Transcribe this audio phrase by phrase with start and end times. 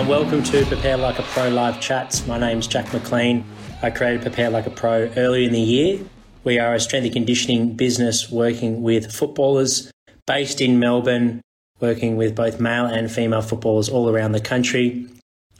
[0.00, 2.26] and welcome to Prepare Like a Pro live chats.
[2.26, 3.44] My name's Jack McLean.
[3.82, 6.00] I created Prepare Like a Pro earlier in the year.
[6.42, 9.92] We are a strength and conditioning business working with footballers
[10.26, 11.42] based in Melbourne,
[11.80, 15.06] working with both male and female footballers all around the country.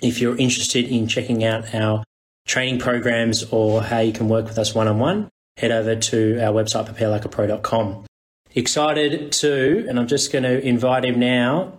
[0.00, 2.02] If you're interested in checking out our
[2.46, 5.28] training programs or how you can work with us one on one,
[5.58, 8.06] head over to our website, preparelikeapro.com.
[8.54, 11.74] Excited to, and I'm just going to invite him now,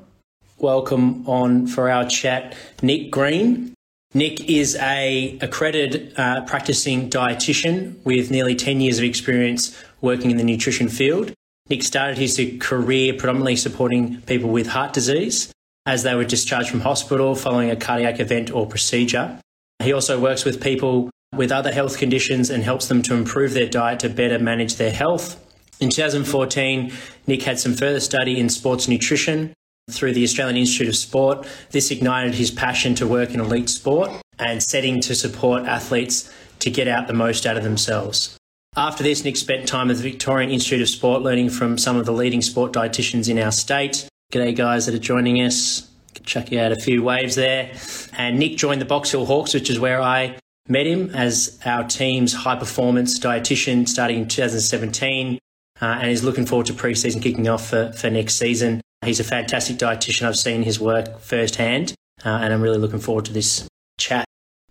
[0.61, 3.73] welcome on for our chat Nick Green.
[4.13, 10.37] Nick is a accredited uh, practicing dietitian with nearly 10 years of experience working in
[10.37, 11.33] the nutrition field.
[11.69, 15.51] Nick started his career predominantly supporting people with heart disease
[15.85, 19.39] as they were discharged from hospital following a cardiac event or procedure.
[19.81, 23.69] He also works with people with other health conditions and helps them to improve their
[23.69, 25.41] diet to better manage their health.
[25.79, 26.91] In 2014,
[27.25, 29.53] Nick had some further study in sports nutrition
[29.91, 31.47] through the Australian Institute of Sport.
[31.71, 36.69] This ignited his passion to work in elite sport and setting to support athletes to
[36.69, 38.37] get out the most out of themselves.
[38.75, 42.05] After this, Nick spent time at the Victorian Institute of Sport learning from some of
[42.05, 44.07] the leading sport dietitians in our state.
[44.31, 45.89] G'day, guys that are joining us.
[46.23, 47.71] Chuck you out a few waves there.
[48.13, 50.37] And Nick joined the Box Hill Hawks, which is where I
[50.69, 55.39] met him as our team's high performance dietitian starting in 2017.
[55.81, 58.81] Uh, and he's looking forward to pre-season kicking off for, for next season.
[59.03, 60.27] He's a fantastic dietitian.
[60.27, 64.25] I've seen his work firsthand, uh, and I'm really looking forward to this chat.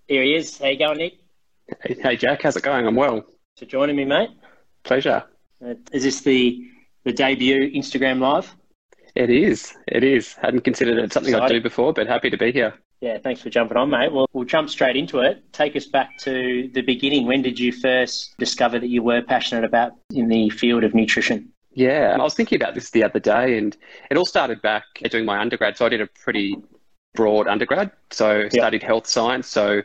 [0.06, 0.56] Here he is.
[0.56, 1.18] How you going, Nick?
[1.82, 2.42] Hey, hey Jack.
[2.42, 2.86] How's it going?
[2.86, 3.24] I'm well.
[3.58, 4.30] For joining me, mate.
[4.84, 5.24] Pleasure.
[5.64, 6.64] Uh, is this the
[7.02, 8.54] the debut Instagram live?
[9.16, 9.74] It is.
[9.88, 10.34] It is.
[10.34, 12.74] Hadn't considered it something I'd do before, but happy to be here.
[13.00, 14.12] Yeah, thanks for jumping on, mate.
[14.12, 15.42] Well, we'll jump straight into it.
[15.52, 17.26] Take us back to the beginning.
[17.26, 21.50] When did you first discover that you were passionate about in the field of nutrition?
[21.72, 23.76] Yeah, I was thinking about this the other day, and
[24.10, 25.76] it all started back doing my undergrad.
[25.76, 26.56] So I did a pretty
[27.14, 27.92] broad undergrad.
[28.10, 28.52] So yep.
[28.52, 29.46] studied health science.
[29.46, 29.82] So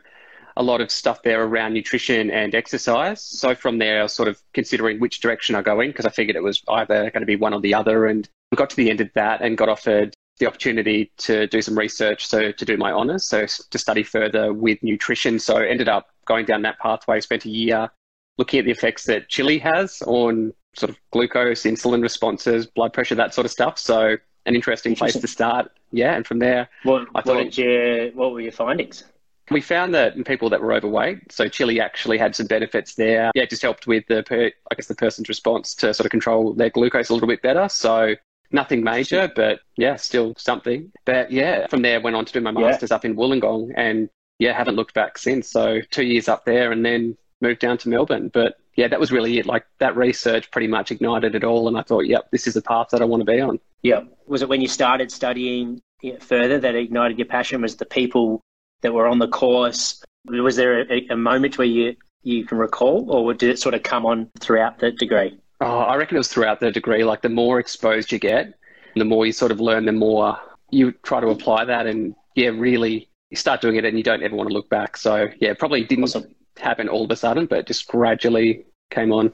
[0.57, 3.21] a lot of stuff there around nutrition and exercise.
[3.21, 6.11] So from there, I was sort of considering which direction I go in because I
[6.11, 8.07] figured it was either going to be one or the other.
[8.07, 11.77] And got to the end of that and got offered the opportunity to do some
[11.77, 15.39] research, so to do my honours, so to study further with nutrition.
[15.39, 17.21] So ended up going down that pathway.
[17.21, 17.89] Spent a year
[18.37, 23.15] looking at the effects that chili has on sort of glucose, insulin responses, blood pressure,
[23.15, 23.77] that sort of stuff.
[23.77, 24.95] So an interesting, interesting.
[24.95, 25.71] place to start.
[25.91, 29.03] Yeah, and from there, what, I thought, what, did you, what were your findings?
[29.51, 33.31] We found that in people that were overweight, so chili actually had some benefits there.
[33.35, 36.11] Yeah, it just helped with the, per, I guess, the person's response to sort of
[36.11, 37.69] control their glucose a little bit better.
[37.69, 38.15] So
[38.51, 40.91] Nothing major, but yeah, still something.
[41.03, 42.95] But yeah, from there went on to do my masters yeah.
[42.95, 44.09] up in Wollongong, and
[44.39, 45.49] yeah, haven't looked back since.
[45.49, 48.29] So two years up there, and then moved down to Melbourne.
[48.33, 49.45] But yeah, that was really it.
[49.45, 52.61] Like that research pretty much ignited it all, and I thought, yep, this is the
[52.61, 53.59] path that I want to be on.
[53.81, 54.01] Yeah.
[54.27, 55.81] Was it when you started studying
[56.19, 57.61] further that ignited your passion?
[57.61, 58.41] Was the people
[58.81, 60.03] that were on the course?
[60.25, 63.83] Was there a, a moment where you you can recall, or did it sort of
[63.83, 65.37] come on throughout the degree?
[65.61, 67.03] Oh, I reckon it was throughout the degree.
[67.03, 68.55] Like the more exposed you get,
[68.95, 70.37] the more you sort of learn, the more
[70.71, 74.23] you try to apply that, and yeah, really you start doing it, and you don't
[74.23, 74.97] ever want to look back.
[74.97, 76.35] So yeah, probably didn't awesome.
[76.57, 79.33] Happen all of a sudden, but just gradually came on.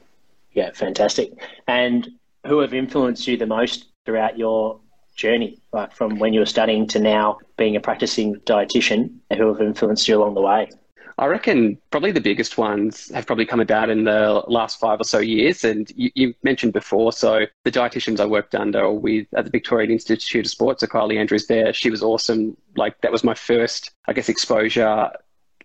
[0.53, 1.31] Yeah, fantastic.
[1.67, 2.09] And
[2.45, 4.79] who have influenced you the most throughout your
[5.15, 9.17] journey, like from when you were studying to now being a practicing dietitian?
[9.35, 10.69] Who have influenced you along the way?
[11.17, 15.03] I reckon probably the biggest ones have probably come about in the last five or
[15.03, 15.63] so years.
[15.63, 19.51] And you, you mentioned before, so the dietitians I worked under or with at the
[19.51, 22.57] Victorian Institute of Sport, so Kylie Andrews there, she was awesome.
[22.75, 25.11] Like that was my first, I guess, exposure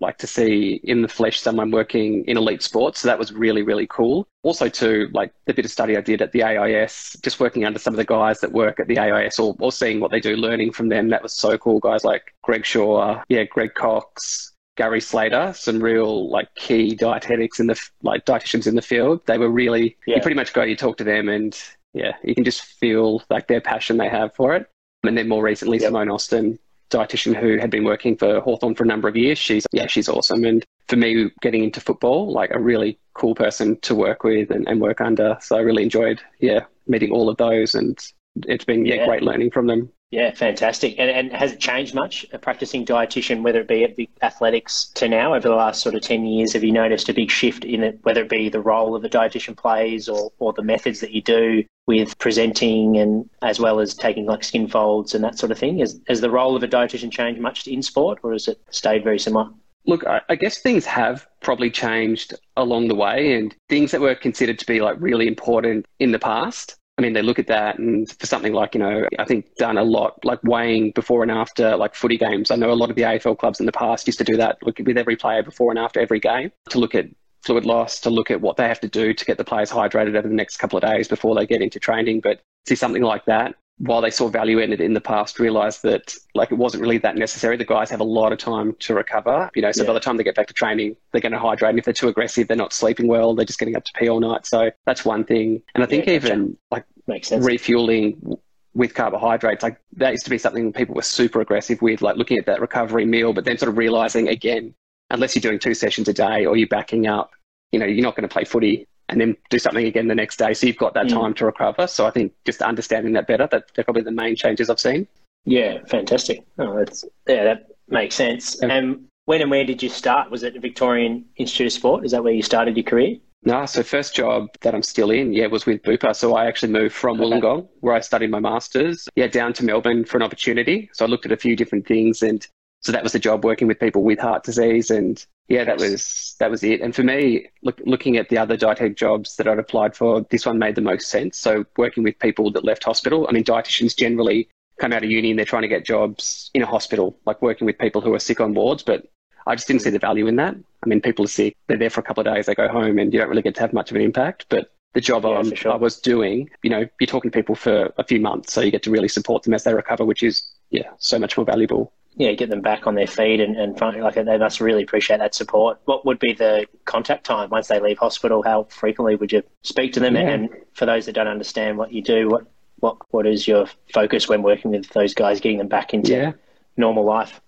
[0.01, 3.01] like to see in the flesh someone working in elite sports.
[3.01, 4.27] So that was really, really cool.
[4.43, 7.79] Also, too, like the bit of study I did at the AIS, just working under
[7.79, 10.37] some of the guys that work at the AIS or, or seeing what they do,
[10.37, 11.09] learning from them.
[11.09, 11.81] That was so cool.
[11.81, 17.67] Guys like Greg Shaw, yeah, Greg Cox, Gary Slater, some real like key dietetics in
[17.67, 19.21] the like dietitians in the field.
[19.27, 20.17] They were really yeah.
[20.17, 21.59] you pretty much go you talk to them and
[21.95, 24.69] yeah, you can just feel like their passion they have for it.
[25.03, 25.89] And then more recently, yep.
[25.89, 26.59] Simone Austin,
[26.91, 29.39] dietitian who had been working for Hawthorn for a number of years.
[29.39, 30.45] She's yeah, she's awesome.
[30.45, 34.69] And for me, getting into football, like a really cool person to work with and,
[34.69, 35.37] and work under.
[35.41, 37.99] So I really enjoyed yeah meeting all of those, and
[38.47, 39.07] it's been yeah, yeah.
[39.07, 39.91] great learning from them.
[40.11, 40.95] Yeah, fantastic.
[40.99, 44.87] And, and has it changed much, a practicing dietitian, whether it be at the athletics
[44.95, 46.53] to now over the last sort of 10 years?
[46.53, 49.09] Have you noticed a big shift in it, whether it be the role of the
[49.09, 53.95] dietitian plays or, or the methods that you do with presenting and as well as
[53.95, 55.79] taking like skin folds and that sort of thing?
[55.81, 59.03] Has, has the role of a dietitian changed much in sport or has it stayed
[59.03, 59.51] very similar?
[59.87, 64.59] Look, I guess things have probably changed along the way, and things that were considered
[64.59, 68.11] to be like really important in the past I mean, they look at that and
[68.19, 71.77] for something like, you know, I think done a lot, like weighing before and after,
[71.77, 72.51] like footy games.
[72.51, 74.59] I know a lot of the AFL clubs in the past used to do that,
[74.63, 77.07] look with every player before and after every game to look at
[77.43, 80.17] fluid loss, to look at what they have to do to get the players hydrated
[80.17, 82.21] over the next couple of days before they get into training.
[82.21, 85.83] But see something like that, while they saw value in it in the past, realized
[85.83, 87.57] that like it wasn't really that necessary.
[87.57, 89.73] The guys have a lot of time to recover, you know.
[89.73, 89.89] So yeah.
[89.89, 91.71] by the time they get back to training, they're going to hydrate.
[91.71, 93.35] And if they're too aggressive, they're not sleeping well.
[93.35, 94.47] They're just getting up to pee all night.
[94.47, 95.63] So that's one thing.
[95.75, 97.45] And I think yeah, even like Makes sense.
[97.45, 98.39] refueling
[98.75, 102.39] with carbohydrates, like that used to be something people were super aggressive with, like looking
[102.39, 104.75] at that recovery meal, but then sort of realizing again,
[105.11, 107.31] unless you're doing two sessions a day or you're backing up,
[107.73, 110.37] you know, you're not going to play footy and then do something again the next
[110.37, 110.55] day.
[110.55, 111.11] So you've got that mm.
[111.11, 111.87] time to recover.
[111.87, 115.07] So I think just understanding that better, that they're probably the main changes I've seen.
[115.45, 116.45] Yeah, fantastic.
[116.59, 118.61] Oh, that's yeah, that makes sense.
[118.61, 120.31] And um, when and where did you start?
[120.31, 122.05] Was it the Victorian Institute of Sport?
[122.05, 123.17] Is that where you started your career?
[123.45, 126.17] No, so first job that I'm still in, yeah, was with Bupa.
[126.17, 127.19] So I actually moved from.
[127.19, 130.91] Wollongong, where I studied my masters, yeah, down to Melbourne for an opportunity.
[130.93, 132.45] So I looked at a few different things, and
[132.81, 136.35] so that was the job working with people with heart disease, and yeah, that was
[136.41, 136.81] that was it.
[136.81, 140.45] And for me, look, looking at the other dietetic jobs that I'd applied for, this
[140.45, 141.39] one made the most sense.
[141.39, 143.27] So working with people that left hospital.
[143.29, 144.49] I mean, dietitians generally
[144.81, 147.67] come out of uni and they're trying to get jobs in a hospital, like working
[147.67, 148.83] with people who are sick on wards.
[148.83, 149.07] But
[149.47, 149.95] I just didn't see mm.
[149.95, 150.57] the value in that.
[150.85, 152.99] I mean, people are sick, they're there for a couple of days, they go home,
[152.99, 154.47] and you don't really get to have much of an impact.
[154.49, 155.73] But the job yeah, sure.
[155.73, 158.71] I was doing, you know, you're talking to people for a few months, so you
[158.71, 161.93] get to really support them as they recover, which is, yeah, so much more valuable
[162.19, 165.35] yeah, get them back on their feet and, and like they must really appreciate that
[165.35, 165.79] support.
[165.85, 168.43] What would be the contact time once they leave hospital?
[168.43, 170.17] How frequently would you speak to them?
[170.17, 170.31] Yeah.
[170.31, 172.47] And for those that don't understand what you do, what
[172.77, 176.33] what what is your focus when working with those guys, getting them back into yeah.
[176.79, 177.39] normal life?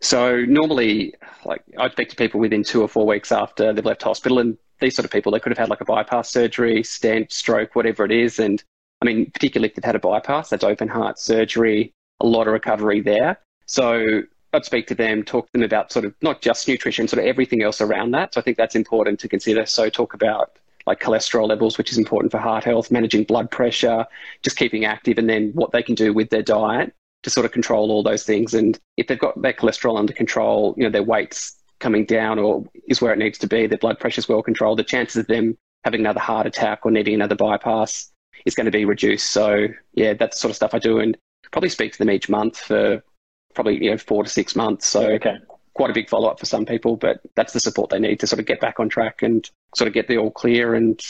[0.00, 1.14] So normally,
[1.46, 4.58] like I speak to people within two or four weeks after they've left hospital, and
[4.80, 8.04] these sort of people they could have had like a bypass surgery, stent, stroke, whatever
[8.04, 8.62] it is, and
[9.02, 12.52] I mean particularly if they've had a bypass, that's open heart surgery, a lot of
[12.52, 13.38] recovery there.
[13.66, 14.22] So
[14.52, 17.26] I'd speak to them, talk to them about sort of not just nutrition, sort of
[17.26, 18.34] everything else around that.
[18.34, 19.66] So I think that's important to consider.
[19.66, 24.06] So talk about like cholesterol levels, which is important for heart health, managing blood pressure,
[24.42, 26.94] just keeping active, and then what they can do with their diet
[27.24, 28.54] to sort of control all those things.
[28.54, 32.64] And if they've got their cholesterol under control, you know, their weight's coming down or
[32.88, 35.26] is where it needs to be, their blood pressure is well controlled, the chances of
[35.26, 38.10] them having another heart attack or needing another bypass
[38.44, 39.30] is going to be reduced.
[39.30, 41.16] So yeah, that's sort of stuff I do and
[41.50, 43.02] probably speak to them each month for
[43.54, 44.86] probably you know four to six months.
[44.86, 45.38] So okay.
[45.74, 48.26] quite a big follow up for some people, but that's the support they need to
[48.26, 51.00] sort of get back on track and sort of get the all clear and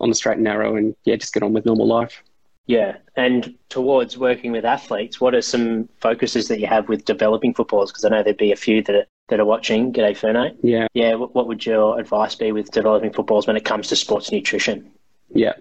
[0.00, 2.22] on the straight and narrow, and yeah, just get on with normal life.
[2.66, 7.54] Yeah, and towards working with athletes, what are some focuses that you have with developing
[7.54, 7.90] footballers?
[7.90, 9.92] Because I know there'd be a few that are, that are watching.
[9.92, 10.56] G'day, Fernate.
[10.62, 10.86] Yeah.
[10.94, 11.14] Yeah.
[11.14, 14.90] What would your advice be with developing footballers when it comes to sports nutrition?
[15.30, 15.54] Yeah,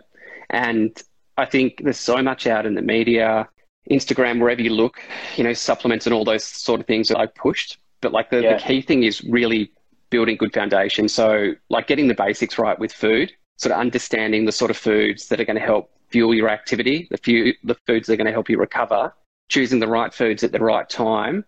[0.49, 0.97] and
[1.37, 3.49] I think there's so much out in the media
[3.89, 5.01] Instagram, wherever you look,
[5.35, 7.77] you know, supplements and all those sort of things that I pushed.
[8.01, 8.57] But like the, yeah.
[8.57, 9.71] the key thing is really
[10.09, 11.09] building good foundation.
[11.09, 15.27] So like getting the basics right with food, sort of understanding the sort of foods
[15.27, 18.27] that are going to help fuel your activity, the few the foods that are going
[18.27, 19.13] to help you recover,
[19.49, 21.43] choosing the right foods at the right time,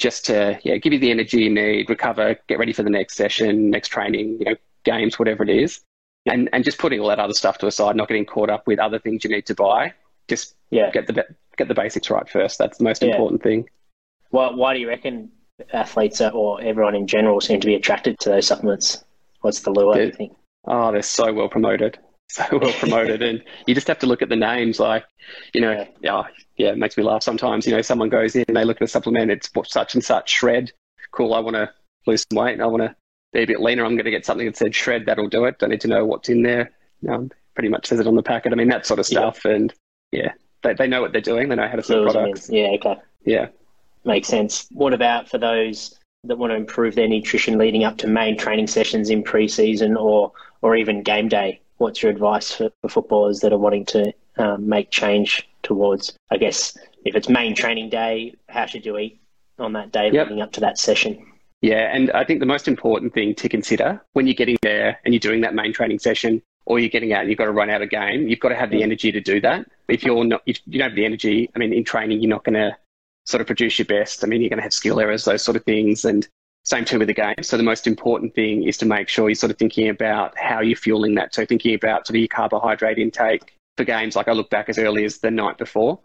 [0.00, 3.14] just to yeah give you the energy you need, recover, get ready for the next
[3.14, 5.80] session, next training, you know, games, whatever it is,
[6.26, 8.66] and and just putting all that other stuff to a side, not getting caught up
[8.66, 9.92] with other things you need to buy.
[10.26, 11.24] Just yeah, get the
[11.56, 12.58] get the basics right first.
[12.58, 13.10] That's the most yeah.
[13.10, 13.68] important thing.
[14.30, 15.30] Why, why do you reckon
[15.72, 19.04] athletes or everyone in general seem to be attracted to those supplements?
[19.42, 20.36] What's the lure, you think?
[20.66, 21.98] Oh, they're so well promoted.
[22.50, 23.22] So well promoted.
[23.22, 24.78] and you just have to look at the names.
[24.78, 25.04] Like,
[25.52, 25.86] you know, yeah.
[26.00, 26.22] yeah,
[26.56, 27.66] yeah, it makes me laugh sometimes.
[27.66, 30.70] You know, someone goes in, they look at a supplement, it's such and such shred.
[31.10, 31.72] Cool, I want to
[32.06, 32.94] lose some weight and I want to
[33.32, 33.84] be a bit leaner.
[33.84, 35.58] I'm going to get something that said shred, that'll do it.
[35.58, 36.70] Don't need to know what's in there.
[37.08, 38.52] Um, pretty much says it on the packet.
[38.52, 39.40] I mean, that sort of stuff.
[39.44, 39.52] Yeah.
[39.52, 39.74] And
[40.12, 40.32] yeah,
[40.62, 41.48] they, they know what they're doing.
[41.48, 42.48] They know how to sell products.
[42.48, 42.96] Yeah, okay.
[43.24, 43.48] Yeah.
[44.04, 44.68] Makes sense.
[44.70, 48.68] What about for those that want to improve their nutrition leading up to main training
[48.68, 50.32] sessions in pre-season or,
[50.62, 51.60] or even game day?
[51.80, 56.36] What's your advice for, for footballers that are wanting to um, make change towards, I
[56.36, 59.18] guess, if it's main training day, how should you eat
[59.58, 60.26] on that day yep.
[60.26, 61.26] leading up to that session?
[61.62, 65.14] Yeah, and I think the most important thing to consider when you're getting there and
[65.14, 67.70] you're doing that main training session or you're getting out and you've got to run
[67.70, 69.64] out a game, you've got to have the energy to do that.
[69.88, 72.44] If you're not, if you don't have the energy, I mean, in training, you're not
[72.44, 72.76] going to
[73.24, 74.22] sort of produce your best.
[74.22, 76.28] I mean, you're going to have skill errors, those sort of things, and
[76.70, 77.42] same too with the game.
[77.42, 80.60] So the most important thing is to make sure you're sort of thinking about how
[80.60, 81.34] you're fueling that.
[81.34, 84.14] So thinking about sort of your carbohydrate intake for games.
[84.16, 85.98] Like I look back as early as the night before,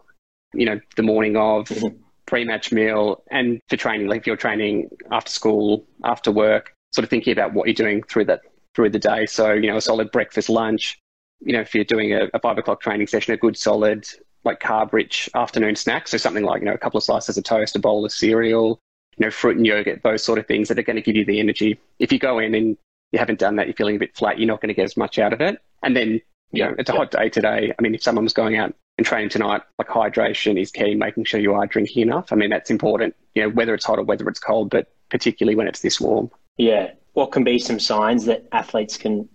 [0.52, 1.68] you know, the morning of.
[1.68, 2.02] Mm-hmm.
[2.26, 7.08] Pre-match meal and for training, like if you're training after school, after work, sort of
[7.08, 8.40] thinking about what you're doing through that
[8.74, 9.26] through the day.
[9.26, 10.98] So, you know, a solid breakfast, lunch,
[11.38, 14.08] you know, if you're doing a, a five o'clock training session, a good solid,
[14.42, 16.08] like carb rich afternoon snack.
[16.08, 18.80] So something like, you know, a couple of slices of toast, a bowl of cereal,
[19.18, 21.24] you know, fruit and yogurt, those sort of things that are going to give you
[21.24, 21.78] the energy.
[21.98, 22.76] If you go in and
[23.12, 24.96] you haven't done that, you're feeling a bit flat, you're not going to get as
[24.96, 25.58] much out of it.
[25.82, 26.20] And then,
[26.52, 27.72] you know, it's a hot day today.
[27.76, 31.24] I mean, if someone was going out and training tonight, like hydration is key, making
[31.24, 32.32] sure you are drinking enough.
[32.32, 35.54] I mean, that's important, you know, whether it's hot or whether it's cold, but particularly
[35.54, 36.30] when it's this warm.
[36.56, 36.92] Yeah.
[37.12, 39.28] What can be some signs that athletes can,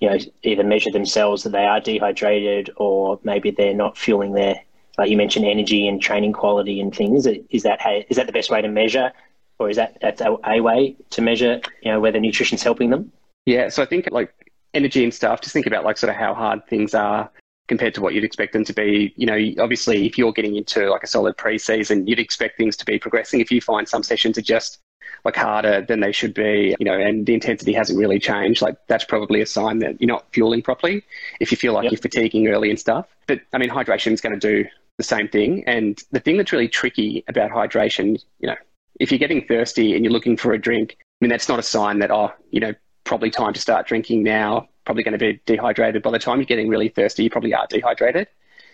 [0.00, 4.62] you know, either measure themselves that they are dehydrated or maybe they're not fueling their,
[4.98, 7.26] like you mentioned, energy and training quality and things.
[7.26, 9.12] Is that is that the best way to measure,
[9.58, 13.12] or is that that's a way to measure, you know, whether nutrition's helping them?
[13.46, 13.68] Yeah.
[13.68, 14.32] So I think like
[14.74, 15.40] energy and stuff.
[15.40, 17.30] Just think about like sort of how hard things are
[17.68, 19.12] compared to what you'd expect them to be.
[19.16, 22.84] You know, obviously, if you're getting into like a solid preseason, you'd expect things to
[22.84, 23.40] be progressing.
[23.40, 24.78] If you find some sessions are just
[25.24, 28.76] like harder than they should be, you know, and the intensity hasn't really changed, like
[28.88, 31.02] that's probably a sign that you're not fueling properly.
[31.40, 31.92] If you feel like yep.
[31.92, 34.68] you're fatiguing early and stuff, but I mean, hydration is going to do
[35.02, 35.64] the same thing.
[35.66, 38.56] And the thing that's really tricky about hydration, you know,
[39.00, 41.62] if you're getting thirsty and you're looking for a drink, I mean, that's not a
[41.62, 42.72] sign that, oh, you know,
[43.04, 46.02] probably time to start drinking now, probably going to be dehydrated.
[46.02, 48.28] By the time you're getting really thirsty, you probably are dehydrated.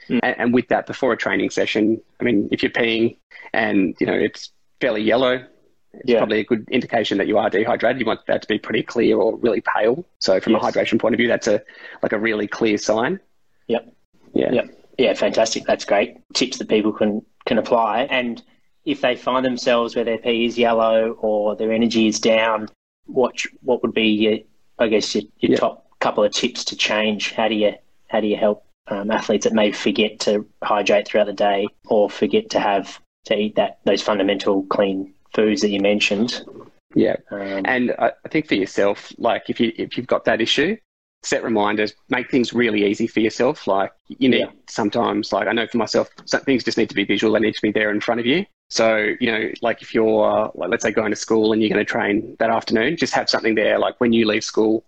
[0.08, 0.20] Mm.
[0.22, 3.16] And, and, with that, before a training session, I mean, if you're peeing
[3.52, 5.44] and, you know, it's fairly yellow,
[5.92, 6.18] it's yeah.
[6.18, 8.00] probably a good indication that you are dehydrated.
[8.00, 10.04] You want that to be pretty clear or really pale.
[10.18, 10.62] So from yes.
[10.62, 11.62] a hydration point of view, that's a
[12.02, 13.20] like a really clear sign.
[13.68, 13.94] Yep.
[14.34, 14.52] Yeah.
[14.52, 14.77] Yep.
[14.98, 15.64] Yeah, fantastic.
[15.64, 16.16] That's great.
[16.34, 18.02] Tips that people can can apply.
[18.10, 18.42] And
[18.84, 22.68] if they find themselves where their pee is yellow or their energy is down,
[23.06, 24.38] what what would be your,
[24.78, 25.60] I guess your, your yep.
[25.60, 27.32] top couple of tips to change?
[27.32, 27.74] How do you
[28.08, 32.10] how do you help um, athletes that may forget to hydrate throughout the day or
[32.10, 36.44] forget to have to eat that those fundamental clean foods that you mentioned?
[36.94, 40.40] Yeah, um, and I, I think for yourself, like if you if you've got that
[40.40, 40.76] issue,
[41.22, 43.66] set reminders, make things really easy for yourself.
[43.66, 44.50] Like you need yeah.
[44.68, 47.32] sometimes, like I know for myself, some things just need to be visual.
[47.32, 48.46] They need to be there in front of you.
[48.70, 51.84] So, you know, like if you're, like, let's say, going to school and you're going
[51.84, 53.78] to train that afternoon, just have something there.
[53.78, 54.84] Like when you leave school,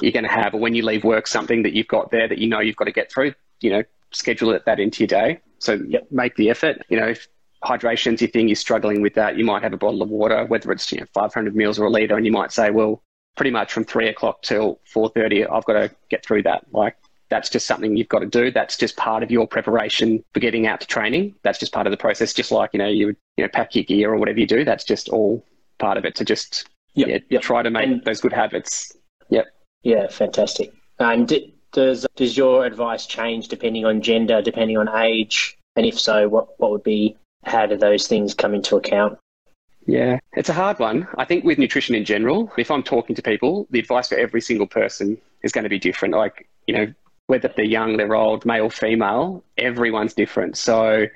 [0.00, 2.38] you're going to have, or when you leave work, something that you've got there that
[2.38, 5.40] you know you've got to get through, you know, schedule it that into your day.
[5.58, 6.06] So yep.
[6.10, 6.82] make the effort.
[6.88, 7.26] You know, if
[7.62, 10.70] hydration's your thing, you're struggling with that, you might have a bottle of water, whether
[10.70, 13.02] it's, you know, 500 mils or a litre, and you might say, well,
[13.36, 16.64] pretty much from three o'clock till 4.30, I've got to get through that.
[16.72, 16.96] Like
[17.30, 18.50] that's just something you've got to do.
[18.50, 21.34] That's just part of your preparation for getting out to training.
[21.42, 22.32] That's just part of the process.
[22.32, 24.64] Just like, you know, you would, you know, pack your gear or whatever you do.
[24.64, 25.44] That's just all
[25.78, 27.42] part of it to just yep, yeah, yep.
[27.42, 28.96] try to make and, those good habits.
[29.30, 29.46] Yep.
[29.82, 30.72] Yeah, fantastic.
[30.98, 35.58] Um, and does does your advice change depending on gender, depending on age?
[35.76, 39.18] And if so, what what would be how do those things come into account?
[39.86, 41.06] Yeah, it's a hard one.
[41.18, 44.40] I think with nutrition in general, if I'm talking to people, the advice for every
[44.40, 46.14] single person is going to be different.
[46.14, 46.92] Like, you know,
[47.26, 50.56] whether they're young, they're old, male, female, everyone's different.
[50.56, 51.06] So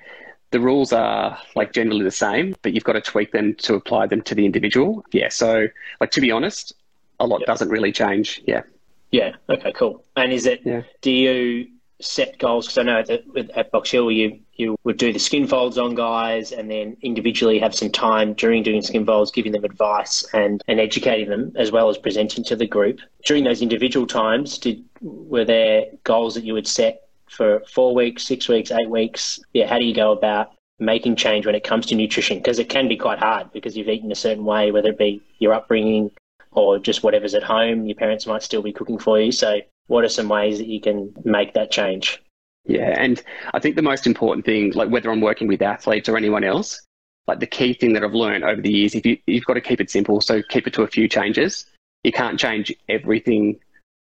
[0.50, 4.06] the rules are like generally the same, but you've got to tweak them to apply
[4.06, 5.04] them to the individual.
[5.12, 5.28] Yeah.
[5.28, 5.68] So,
[6.00, 6.72] like, to be honest,
[7.20, 7.46] a lot yep.
[7.46, 8.42] doesn't really change.
[8.46, 8.62] Yeah.
[9.10, 9.36] Yeah.
[9.48, 9.72] Okay.
[9.72, 10.04] Cool.
[10.16, 10.60] And is it?
[10.64, 10.82] Yeah.
[11.00, 11.68] Do you
[12.00, 12.66] set goals?
[12.66, 15.94] Because I know that at Box Hill you you would do the skin folds on
[15.94, 20.62] guys, and then individually have some time during doing skin folds, giving them advice and
[20.68, 23.00] and educating them as well as presenting to the group.
[23.24, 28.24] During those individual times, did were there goals that you would set for four weeks,
[28.24, 29.38] six weeks, eight weeks?
[29.52, 29.66] Yeah.
[29.66, 32.88] How do you go about making change when it comes to nutrition because it can
[32.88, 36.10] be quite hard because you've eaten a certain way, whether it be your upbringing,
[36.52, 37.86] or just whatever's at home.
[37.86, 39.32] Your parents might still be cooking for you.
[39.32, 42.22] So, what are some ways that you can make that change?
[42.64, 43.22] Yeah, and
[43.54, 46.80] I think the most important thing, like whether I'm working with athletes or anyone else,
[47.26, 49.60] like the key thing that I've learned over the years, if you, you've got to
[49.60, 51.66] keep it simple, so keep it to a few changes.
[52.04, 53.58] You can't change everything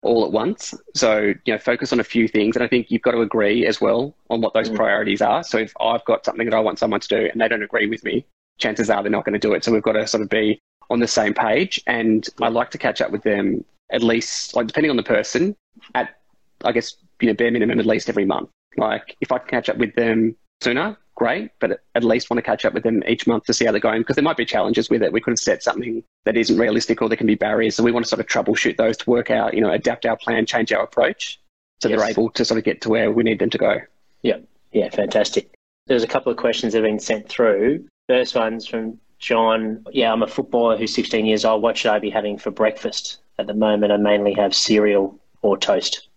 [0.01, 0.73] all at once.
[0.95, 2.55] So, you know, focus on a few things.
[2.55, 4.75] And I think you've got to agree as well on what those mm.
[4.75, 5.43] priorities are.
[5.43, 7.87] So if I've got something that I want someone to do and they don't agree
[7.87, 8.25] with me,
[8.57, 9.63] chances are they're not going to do it.
[9.63, 10.59] So we've got to sort of be
[10.89, 11.81] on the same page.
[11.87, 15.55] And I like to catch up with them at least, like depending on the person,
[15.95, 16.17] at
[16.63, 18.49] I guess you know bare minimum at least every month.
[18.77, 21.51] Like if I can catch up with them sooner, great.
[21.59, 23.79] But at least want to catch up with them each month to see how they're
[23.79, 25.11] going because there might be challenges with it.
[25.11, 27.75] We could have set something that isn't realistic or there can be barriers.
[27.75, 30.17] So we want to sort of troubleshoot those to work out, you know, adapt our
[30.17, 31.39] plan, change our approach
[31.81, 31.99] so yes.
[31.99, 33.77] they're able to sort of get to where we need them to go.
[34.21, 34.37] Yeah.
[34.71, 34.89] Yeah.
[34.89, 35.53] Fantastic.
[35.87, 37.85] There's a couple of questions that have been sent through.
[38.07, 41.61] First one's from John, yeah, I'm a footballer who's 16 years old.
[41.61, 43.19] What should I be having for breakfast?
[43.41, 46.09] At the moment, I mainly have cereal or toast.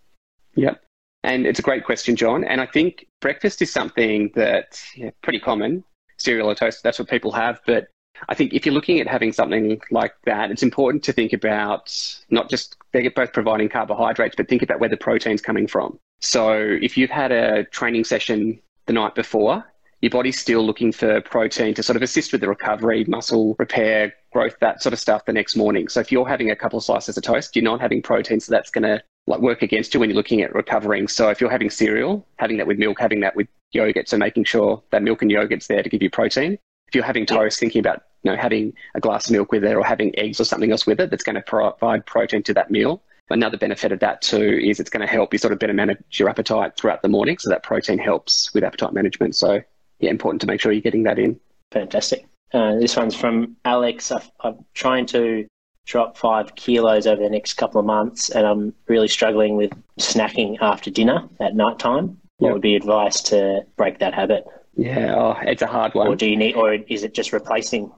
[0.53, 0.79] Yep.
[1.23, 2.43] And it's a great question, John.
[2.43, 5.83] And I think breakfast is something that yeah, pretty common.
[6.17, 7.61] Cereal or toast, that's what people have.
[7.65, 7.87] But
[8.29, 11.91] I think if you're looking at having something like that, it's important to think about
[12.29, 15.97] not just they're both providing carbohydrates, but think about where the protein's coming from.
[16.21, 19.65] So if you've had a training session the night before,
[20.05, 24.13] your body's still looking for protein to sort of assist with the recovery, muscle repair,
[24.31, 25.87] growth, that sort of stuff the next morning.
[25.87, 28.51] So if you're having a couple of slices of toast, you're not having protein, so
[28.51, 31.07] that's going to like work against you when you're looking at recovering.
[31.07, 34.43] So if you're having cereal, having that with milk, having that with yogurt, so making
[34.43, 36.59] sure that milk and yogurt's there to give you protein.
[36.87, 39.73] If you're having toast, thinking about you know having a glass of milk with it
[39.73, 42.69] or having eggs or something else with it that's going to provide protein to that
[42.69, 43.01] meal.
[43.31, 45.97] Another benefit of that too is it's going to help you sort of better manage
[46.11, 47.39] your appetite throughout the morning.
[47.39, 49.35] So that protein helps with appetite management.
[49.35, 49.63] So
[49.99, 51.39] yeah, important to make sure you're getting that in.
[51.71, 52.25] Fantastic.
[52.53, 54.11] Uh, this one's from Alex.
[54.11, 55.47] i I'm trying to
[55.85, 60.57] drop five kilos over the next couple of months, and I'm really struggling with snacking
[60.61, 62.17] after dinner at night time.
[62.37, 62.53] What yep.
[62.53, 64.45] would be advice to break that habit?
[64.75, 66.07] Yeah, oh, it's a hard one.
[66.07, 67.91] Or do you need, or is it just replacing?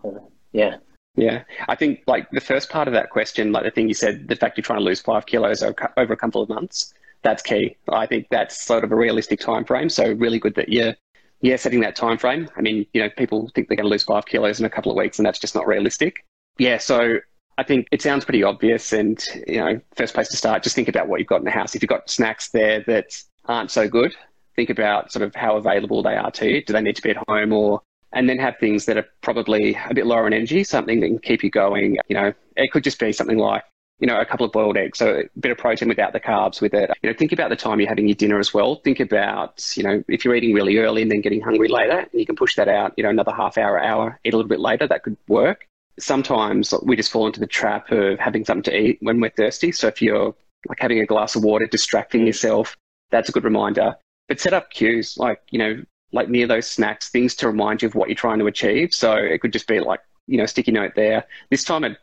[0.52, 0.78] Yeah.
[1.16, 4.28] Yeah, I think like the first part of that question, like the thing you said,
[4.28, 7.76] the fact you're trying to lose five kilos over a couple of months, that's key.
[7.90, 9.90] I think that's sort of a realistic time frame.
[9.90, 10.94] So really good that you're
[11.42, 12.50] yeah setting that time frame.
[12.56, 14.92] I mean, you know, people think they're going to lose five kilos in a couple
[14.92, 16.26] of weeks, and that's just not realistic.
[16.58, 17.18] Yeah, so
[17.58, 20.88] I think it sounds pretty obvious, and you know, first place to start, just think
[20.88, 21.76] about what you've got in the house.
[21.76, 24.16] If you've got snacks there that aren't so good,
[24.56, 26.64] think about sort of how available they are to you.
[26.64, 27.82] Do they need to be at home or
[28.14, 31.20] and then have things that are probably a bit lower in energy, something that can
[31.20, 31.98] keep you going.
[32.08, 33.64] You know, it could just be something like,
[34.00, 36.62] you know, a couple of boiled eggs, so a bit of protein without the carbs
[36.62, 36.92] with it.
[37.02, 38.76] You know, think about the time you're having your dinner as well.
[38.76, 42.10] Think about, you know, if you're eating really early and then getting hungry later, and
[42.14, 44.60] you can push that out, you know, another half hour, hour, eat a little bit
[44.60, 45.66] later, that could work.
[46.00, 49.72] Sometimes we just fall into the trap of having something to eat when we're thirsty.
[49.72, 50.36] So if you're
[50.70, 52.76] like having a glass of water, distracting yourself,
[53.10, 53.96] that's a good reminder.
[54.28, 57.88] But set up cues, like, you know, like near those snacks, things to remind you
[57.88, 58.94] of what you're trying to achieve.
[58.94, 61.26] So it could just be like, you know, sticky note there.
[61.50, 61.96] This time of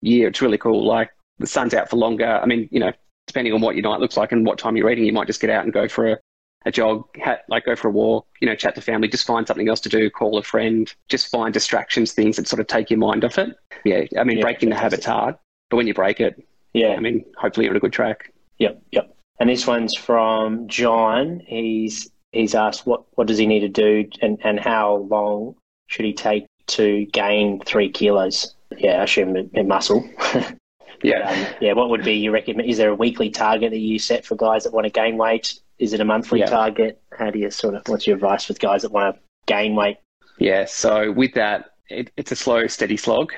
[0.00, 0.84] year, it's really cool.
[0.86, 2.26] Like the sun's out for longer.
[2.26, 2.92] I mean, you know,
[3.26, 5.40] depending on what your night looks like and what time you're eating, you might just
[5.40, 6.18] get out and go for a,
[6.66, 9.46] a jog, ha- like go for a walk, you know, chat to family, just find
[9.46, 12.90] something else to do, call a friend, just find distractions, things that sort of take
[12.90, 13.56] your mind off it.
[13.84, 14.04] Yeah.
[14.18, 15.36] I mean, yeah, breaking the habit's hard,
[15.70, 18.32] but when you break it, yeah, I mean, hopefully you're on a good track.
[18.58, 18.82] Yep.
[18.92, 19.16] Yep.
[19.40, 21.40] And this one's from John.
[21.46, 25.54] He's he's asked what, what does he need to do and, and how long
[25.86, 28.54] should he take to gain three kilos?
[28.76, 30.08] Yeah, I assume in muscle.
[31.02, 31.30] yeah.
[31.30, 32.68] Um, yeah, what would be your recommend?
[32.68, 35.58] Is there a weekly target that you set for guys that want to gain weight?
[35.78, 36.46] Is it a monthly yeah.
[36.46, 37.00] target?
[37.16, 39.98] How do you sort of, what's your advice with guys that want to gain weight?
[40.38, 43.32] Yeah, so with that, it, it's a slow, steady slog.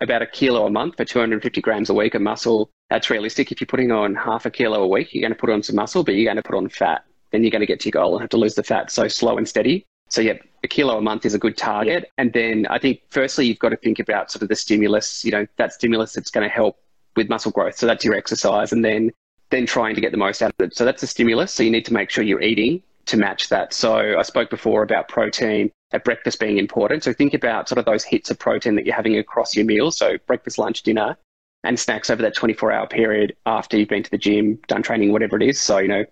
[0.00, 2.70] About a kilo a month for 250 grams a week of muscle.
[2.90, 3.52] That's realistic.
[3.52, 5.76] If you're putting on half a kilo a week, you're going to put on some
[5.76, 7.92] muscle, but you're going to put on fat then you're going to get to your
[7.92, 8.90] goal and have to lose the fat.
[8.90, 9.86] So slow and steady.
[10.08, 12.10] So yeah, a kilo a month is a good target.
[12.18, 15.32] And then I think firstly you've got to think about sort of the stimulus, you
[15.32, 16.76] know, that stimulus that's going to help
[17.16, 17.76] with muscle growth.
[17.76, 19.12] So that's your exercise and then
[19.50, 20.74] then trying to get the most out of it.
[20.74, 21.52] So that's the stimulus.
[21.52, 23.74] So you need to make sure you're eating to match that.
[23.74, 27.04] So I spoke before about protein at breakfast being important.
[27.04, 29.96] So think about sort of those hits of protein that you're having across your meals.
[29.96, 31.16] So breakfast, lunch, dinner,
[31.64, 35.12] and snacks over that 24 hour period after you've been to the gym, done training,
[35.12, 35.60] whatever it is.
[35.60, 36.04] So, you know,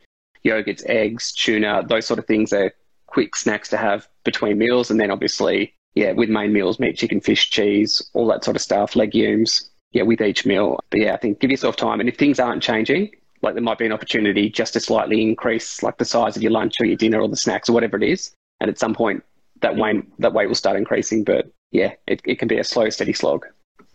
[0.44, 2.72] yogurts, eggs, tuna, those sort of things are
[3.06, 4.90] quick snacks to have between meals.
[4.90, 8.62] And then obviously, yeah, with main meals, meat, chicken, fish, cheese, all that sort of
[8.62, 10.78] stuff, legumes, yeah, with each meal.
[10.90, 12.00] But yeah, I think give yourself time.
[12.00, 13.10] And if things aren't changing,
[13.42, 16.52] like there might be an opportunity just to slightly increase like the size of your
[16.52, 18.32] lunch or your dinner or the snacks or whatever it is.
[18.60, 19.24] And at some point
[19.60, 21.24] that weight, that weight will start increasing.
[21.24, 23.46] But yeah, it, it can be a slow, steady slog.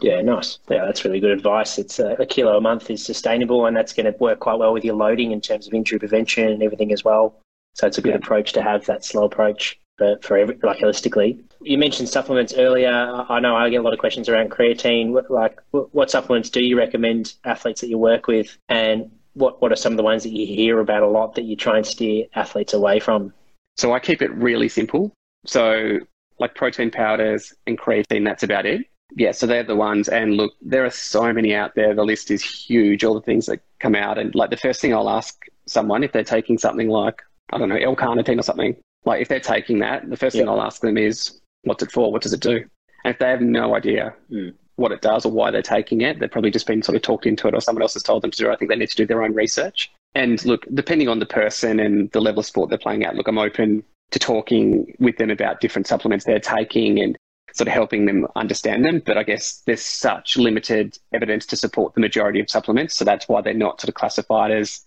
[0.01, 0.59] Yeah, nice.
[0.69, 1.77] Yeah, that's really good advice.
[1.77, 4.73] It's a, a kilo a month is sustainable, and that's going to work quite well
[4.73, 7.39] with your loading in terms of injury prevention and everything as well.
[7.75, 8.17] So it's a good yeah.
[8.17, 11.43] approach to have that slow approach for, for every, like holistically.
[11.61, 12.91] You mentioned supplements earlier.
[12.91, 15.19] I know I get a lot of questions around creatine.
[15.29, 19.75] Like, what supplements do you recommend athletes that you work with, and what what are
[19.75, 22.25] some of the ones that you hear about a lot that you try and steer
[22.35, 23.33] athletes away from?
[23.77, 25.11] So I keep it really simple.
[25.45, 25.99] So
[26.39, 30.09] like protein powders and creatine, that's about it yeah, so they're the ones.
[30.09, 31.93] And look, there are so many out there.
[31.93, 34.17] The list is huge, all the things that come out.
[34.17, 37.69] And like the first thing I'll ask someone if they're taking something like, I don't
[37.69, 40.81] know, L carnitine or something, like if they're taking that, the first thing I'll ask
[40.81, 42.11] them is, what's it for?
[42.11, 42.63] What does it do?
[43.03, 44.53] And if they have no idea mm.
[44.75, 47.25] what it does or why they're taking it, they've probably just been sort of talked
[47.25, 48.53] into it or someone else has told them to do it.
[48.53, 49.91] I think they need to do their own research.
[50.15, 53.27] And look, depending on the person and the level of sport they're playing at, look,
[53.27, 57.17] I'm open to talking with them about different supplements they're taking and
[57.53, 59.01] sort of helping them understand them.
[59.05, 62.95] But I guess there's such limited evidence to support the majority of supplements.
[62.95, 64.81] So that's why they're not sort of classified as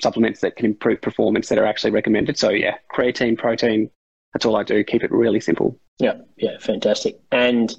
[0.00, 2.38] supplements that can improve performance that are actually recommended.
[2.38, 3.90] So yeah, creatine, protein,
[4.32, 4.82] that's all I do.
[4.84, 5.78] Keep it really simple.
[5.98, 7.18] Yeah, yeah, fantastic.
[7.32, 7.74] And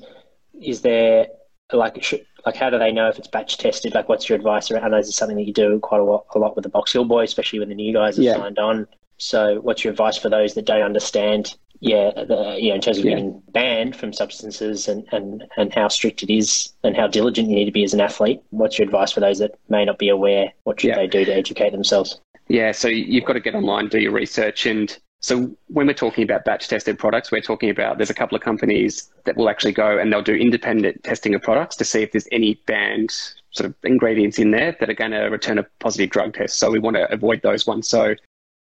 [0.62, 1.28] is there
[1.72, 2.04] like
[2.46, 3.94] like how do they know if it's batch tested?
[3.94, 4.72] Like, what's your advice?
[4.72, 6.70] I know this is something that you do quite a lot, a lot with the
[6.70, 8.36] Box Hill boys, especially when the new guys have yeah.
[8.36, 8.88] signed on.
[9.18, 11.56] So, what's your advice for those that don't understand?
[11.82, 13.12] Yeah, the, you know, in terms of yeah.
[13.12, 17.56] getting banned from substances and, and, and how strict it is and how diligent you
[17.56, 18.42] need to be as an athlete.
[18.50, 20.52] What's your advice for those that may not be aware?
[20.64, 20.98] What should yeah.
[20.98, 22.20] they do to educate themselves?
[22.50, 26.24] Yeah, so you've got to get online, do your research, and so when we're talking
[26.24, 29.74] about batch tested products, we're talking about there's a couple of companies that will actually
[29.74, 33.12] go and they'll do independent testing of products to see if there's any banned
[33.52, 36.58] sort of ingredients in there that are going to return a positive drug test.
[36.58, 37.88] So we want to avoid those ones.
[37.90, 38.16] So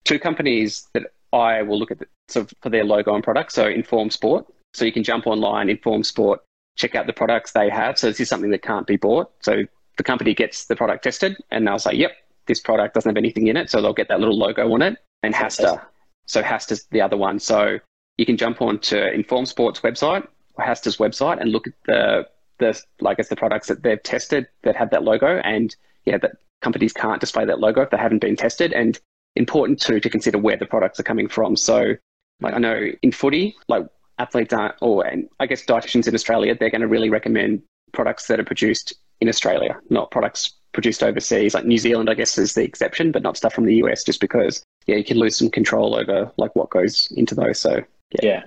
[0.04, 3.54] two companies that I will look at the, sort of for their logo and products.
[3.54, 4.46] So Informed Sport.
[4.74, 6.40] So you can jump online, Informed Sport,
[6.76, 7.98] check out the products they have.
[7.98, 9.30] So this is something that can't be bought.
[9.40, 9.64] So
[9.96, 12.12] the company gets the product tested and they'll say, yep,
[12.46, 13.70] this product doesn't have anything in it.
[13.70, 14.98] So they'll get that little logo on it.
[15.22, 15.80] And HASTA.
[16.26, 17.38] So HASTA's the other one.
[17.38, 17.78] So
[18.16, 22.26] you can jump onto Informed Sports website or HASTA's website and look at the
[22.58, 26.32] the like it's the products that they've tested that have that logo and yeah that
[26.60, 29.00] companies can't display that logo if they haven't been tested and
[29.36, 31.56] important too to consider where the products are coming from.
[31.56, 31.94] So
[32.40, 33.86] like I know in footy, like
[34.18, 38.26] athletes aren't or and I guess dietitians in Australia, they're going to really recommend products
[38.26, 41.54] that are produced in Australia, not products produced overseas.
[41.54, 44.20] Like New Zealand, I guess, is the exception, but not stuff from the US, just
[44.20, 47.58] because yeah, you can lose some control over like what goes into those.
[47.58, 47.82] So
[48.20, 48.42] yeah, yeah,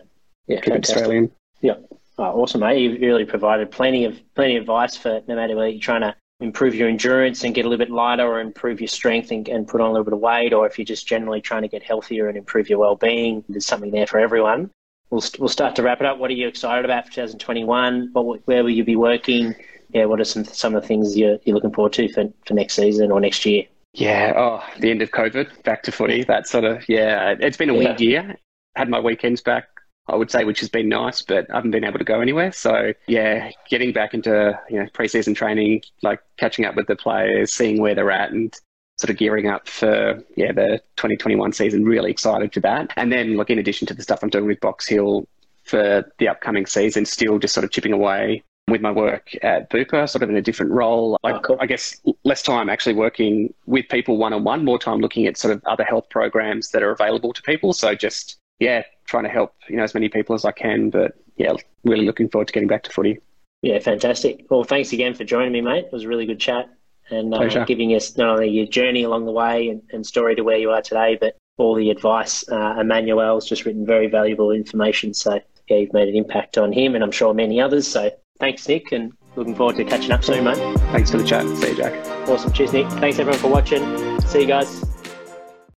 [0.48, 1.32] yeah keep it Australian.
[1.62, 1.76] Yeah,
[2.18, 2.82] oh, awesome, mate.
[2.82, 6.16] You've really provided plenty of plenty of advice for no matter whether you're trying to
[6.40, 9.68] improve your endurance and get a little bit lighter, or improve your strength and, and
[9.68, 11.84] put on a little bit of weight, or if you're just generally trying to get
[11.84, 13.44] healthier and improve your well-being.
[13.48, 14.70] There's something there for everyone.
[15.10, 16.18] We'll, we'll start to wrap it up.
[16.18, 18.10] What are you excited about for 2021?
[18.14, 19.56] What, where will you be working?
[19.90, 22.54] Yeah, what are some some of the things you're, you're looking forward to for, for
[22.54, 23.64] next season or next year?
[23.94, 26.26] Yeah, oh, the end of COVID, back to footy.
[26.26, 27.80] That sort of, yeah, it's been a yeah.
[27.80, 28.36] weird year.
[28.76, 29.70] Had my weekends back,
[30.08, 32.52] I would say, which has been nice, but I haven't been able to go anywhere.
[32.52, 37.52] So, yeah, getting back into, you know, preseason training, like catching up with the players,
[37.52, 38.54] seeing where they're at and
[38.98, 41.86] sort of gearing up for, yeah, the 2021 season.
[41.86, 42.94] Really excited for that.
[42.96, 45.28] And then, look, in addition to the stuff I'm doing with Box Hill
[45.64, 50.10] for the upcoming season, still just sort of chipping away with my work at Bupa,
[50.10, 51.20] sort of in a different role.
[51.24, 51.58] I, oh, cool.
[51.60, 55.38] I guess less time actually working with people one on one, more time looking at
[55.38, 57.74] sort of other health programs that are available to people.
[57.74, 60.90] So just, yeah, trying to help, you know, as many people as I can.
[60.90, 63.20] But yeah, really looking forward to getting back to footy.
[63.62, 64.46] Yeah, fantastic.
[64.50, 65.86] Well, thanks again for joining me, mate.
[65.86, 66.70] It was a really good chat
[67.10, 70.44] and uh, giving us not only your journey along the way and, and, story to
[70.44, 72.48] where you are today, but all the advice.
[72.50, 75.14] Uh, Emmanuel's just written very valuable information.
[75.14, 77.88] So, yeah, you've made an impact on him and I'm sure many others.
[77.88, 80.58] So, Thanks, Nick, and looking forward to catching up soon, mate.
[80.92, 81.46] Thanks for the chat.
[81.58, 82.06] See you, Jack.
[82.28, 82.52] Awesome.
[82.52, 82.88] Cheers, Nick.
[82.94, 84.22] Thanks, everyone, for watching.
[84.22, 84.95] See you guys.